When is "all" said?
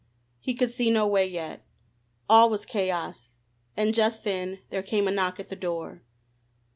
2.27-2.49